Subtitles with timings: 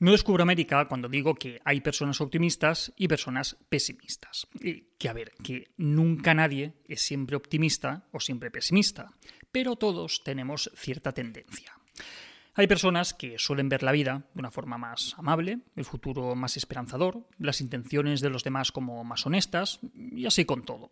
[0.00, 4.46] No descubro América cuando digo que hay personas optimistas y personas pesimistas.
[4.96, 9.10] que a ver, que nunca nadie es siempre optimista o siempre pesimista,
[9.50, 11.72] pero todos tenemos cierta tendencia.
[12.58, 16.56] Hay personas que suelen ver la vida de una forma más amable, el futuro más
[16.56, 20.90] esperanzador, las intenciones de los demás como más honestas, y así con todo.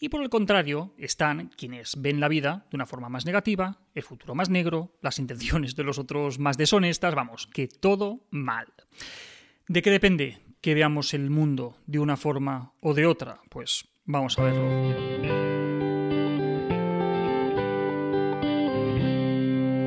[0.00, 4.02] Y por el contrario, están quienes ven la vida de una forma más negativa, el
[4.02, 8.72] futuro más negro, las intenciones de los otros más deshonestas, vamos, que todo mal.
[9.68, 13.42] ¿De qué depende que veamos el mundo de una forma o de otra?
[13.50, 15.53] Pues vamos a verlo.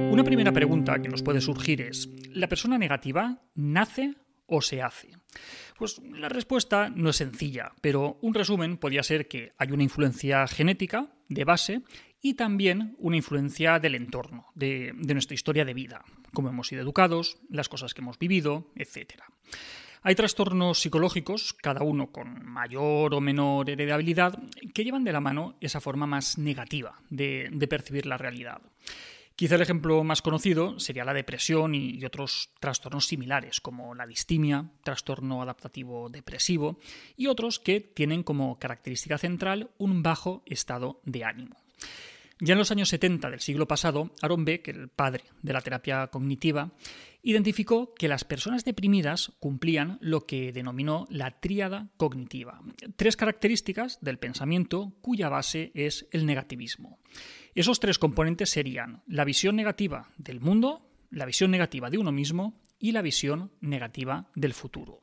[0.10, 5.10] Una primera pregunta que nos puede surgir es, ¿la persona negativa nace o se hace?
[5.78, 10.48] Pues la respuesta no es sencilla, pero un resumen podría ser que hay una influencia
[10.48, 11.82] genética de base
[12.22, 17.38] y también una influencia del entorno, de, nuestra historia de vida, cómo hemos sido educados,
[17.50, 19.22] las cosas que hemos vivido, etc.
[20.04, 24.40] Hay trastornos psicológicos, cada uno con mayor o menor heredabilidad,
[24.74, 28.62] que llevan de la mano esa forma más negativa de percibir la realidad.
[29.38, 34.72] Quizá el ejemplo más conocido sería la depresión y otros trastornos similares, como la distimia,
[34.84, 36.80] trastorno adaptativo depresivo,
[37.16, 41.56] y otros que tienen como característica central un bajo estado de ánimo.
[42.40, 46.08] Ya en los años 70 del siglo pasado, Aaron Beck, el padre de la terapia
[46.08, 46.72] cognitiva,
[47.24, 52.62] identificó que las personas deprimidas cumplían lo que denominó la tríada cognitiva,
[52.96, 57.00] tres características del pensamiento cuya base es el negativismo.
[57.56, 62.62] Esos tres componentes serían la visión negativa del mundo, la visión negativa de uno mismo
[62.80, 65.02] y la visión negativa del futuro.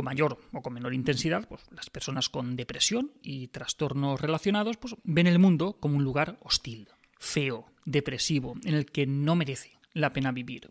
[0.00, 4.96] Con mayor o con menor intensidad, pues, las personas con depresión y trastornos relacionados pues,
[5.04, 10.14] ven el mundo como un lugar hostil, feo, depresivo, en el que no merece la
[10.14, 10.70] pena vivir.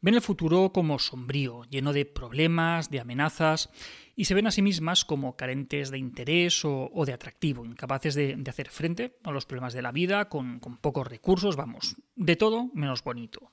[0.00, 3.70] Ven el futuro como sombrío, lleno de problemas, de amenazas,
[4.16, 8.42] y se ven a sí mismas como carentes de interés o, de atractivo, incapaces de,
[8.48, 12.72] hacer frente a los problemas de la vida, con, con pocos recursos, vamos, de todo
[12.74, 13.52] menos bonito.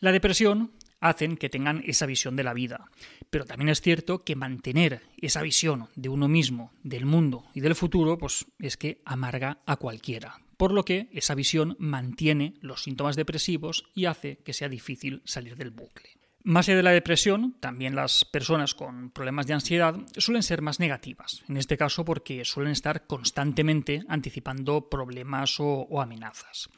[0.00, 2.90] La depresión hacen que tengan esa visión de la vida.
[3.30, 7.74] Pero también es cierto que mantener esa visión de uno mismo, del mundo y del
[7.74, 13.14] futuro, pues es que amarga a cualquiera por lo que esa visión mantiene los síntomas
[13.14, 16.16] depresivos y hace que sea difícil salir del bucle.
[16.44, 20.78] Más allá de la depresión, también las personas con problemas de ansiedad suelen ser más
[20.78, 26.70] negativas, en este caso porque suelen estar constantemente anticipando problemas o, amenazas.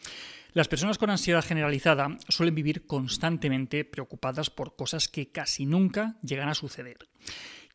[0.52, 6.48] Las personas con ansiedad generalizada suelen vivir constantemente preocupadas por cosas que casi nunca llegan
[6.48, 6.98] a suceder.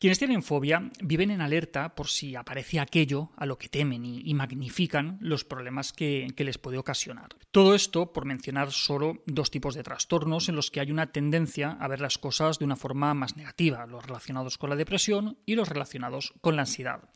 [0.03, 4.33] Quienes tienen fobia viven en alerta por si aparece aquello a lo que temen y,
[4.33, 7.29] magnifican los problemas que, les puede ocasionar.
[7.51, 11.77] Todo esto por mencionar solo dos tipos de trastornos en los que hay una tendencia
[11.79, 15.55] a ver las cosas de una forma más negativa, los relacionados con la depresión y
[15.55, 17.09] los relacionados con la ansiedad.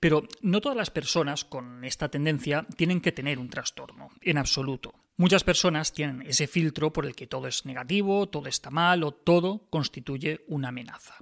[0.00, 4.94] Pero no todas las personas con esta tendencia tienen que tener un trastorno, en absoluto.
[5.18, 9.12] Muchas personas tienen ese filtro por el que todo es negativo, todo está mal o
[9.12, 11.18] todo constituye una amenaza.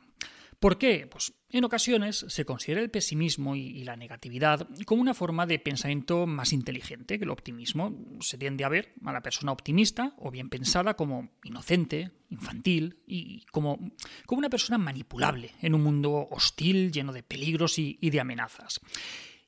[0.61, 1.07] ¿Por qué?
[1.07, 6.27] Pues en ocasiones se considera el pesimismo y, la negatividad como una forma de pensamiento
[6.27, 7.97] más inteligente que el optimismo.
[8.21, 13.47] Se tiende a ver a la persona optimista o bien pensada como inocente, infantil y
[13.53, 13.79] como,
[14.27, 18.81] como una persona manipulable en un mundo hostil, lleno de peligros y de amenazas.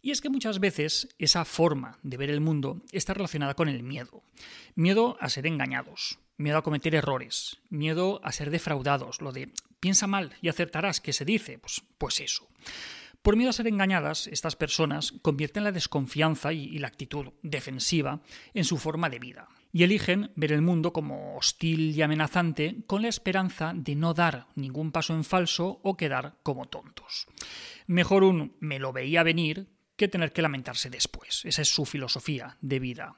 [0.03, 3.83] Y es que muchas veces esa forma de ver el mundo está relacionada con el
[3.83, 4.23] miedo.
[4.75, 10.07] Miedo a ser engañados, miedo a cometer errores, miedo a ser defraudados, lo de piensa
[10.07, 11.59] mal y acertarás, ¿qué se dice?
[11.59, 12.49] Pues, pues eso.
[13.23, 18.21] Por miedo a ser engañadas, estas personas convierten la desconfianza y, la actitud defensiva
[18.55, 23.03] en su forma de vida y eligen ver el mundo como hostil y amenazante con
[23.03, 27.27] la esperanza de no dar ningún paso en falso o quedar como tontos.
[27.87, 31.45] Mejor un me lo veía venir que tener que lamentarse después.
[31.45, 33.17] Esa es su filosofía de vida.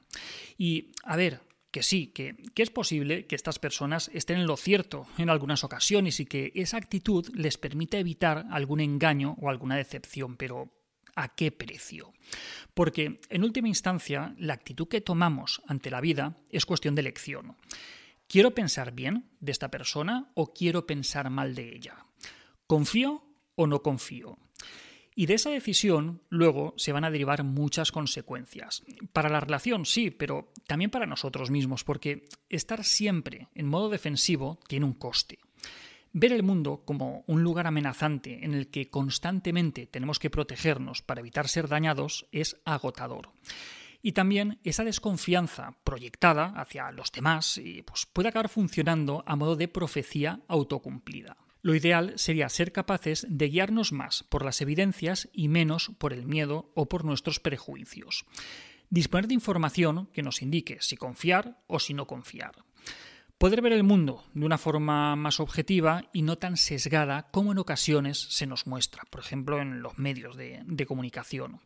[0.57, 1.41] Y, a ver,
[1.73, 6.19] que sí, que, es posible que estas personas estén en lo cierto en algunas ocasiones
[6.19, 10.71] y que esa actitud les permita evitar algún engaño o alguna decepción, pero
[11.15, 12.13] ¿a qué precio?
[12.75, 17.57] Porque, en última instancia, la actitud que tomamos ante la vida es cuestión de elección.
[18.27, 22.05] ¿Quiero pensar bien de esta persona o quiero pensar mal de ella?
[22.67, 24.37] ¿Confío o no confío?
[25.15, 28.83] Y de esa decisión luego se van a derivar muchas consecuencias.
[29.11, 34.59] Para la relación sí, pero también para nosotros mismos, porque estar siempre en modo defensivo
[34.67, 35.39] tiene un coste.
[36.11, 41.21] Ver el mundo como un lugar amenazante en el que constantemente tenemos que protegernos para
[41.21, 43.31] evitar ser dañados es agotador.
[44.03, 49.67] Y también esa desconfianza proyectada hacia los demás pues, puede acabar funcionando a modo de
[49.69, 51.37] profecía autocumplida.
[51.63, 56.25] Lo ideal sería ser capaces de guiarnos más por las evidencias y menos por el
[56.25, 58.25] miedo o por nuestros prejuicios.
[58.89, 62.65] Disponer de información que nos indique si confiar o si no confiar.
[63.37, 67.57] Poder ver el mundo de una forma más objetiva y no tan sesgada como en
[67.59, 71.61] ocasiones se nos muestra, por ejemplo en los medios de, comunicación.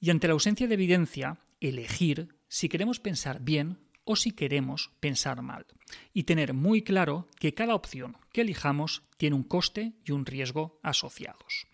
[0.00, 5.42] Y ante la ausencia de evidencia, elegir si queremos pensar bien o si queremos pensar
[5.42, 5.66] mal.
[6.14, 10.80] Y tener muy claro que cada opción que elijamos tiene un coste y un riesgo
[10.82, 11.66] asociados.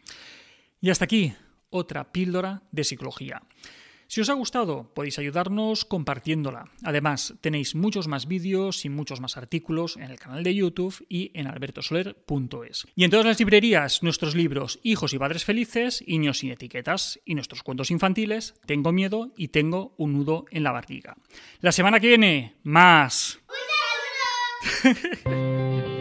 [0.81, 1.35] Y hasta aquí
[1.71, 3.43] otra píldora de psicología.
[4.13, 6.69] Si os ha gustado, podéis ayudarnos compartiéndola.
[6.83, 11.31] Además, tenéis muchos más vídeos y muchos más artículos en el canal de YouTube y
[11.33, 12.87] en albertosoler.es.
[12.95, 17.35] Y en todas las librerías, nuestros libros Hijos y Padres Felices, Niños sin Etiquetas y
[17.35, 21.17] nuestros cuentos infantiles, Tengo miedo y tengo un nudo en la barriga.
[21.63, 23.41] La semana que viene, más.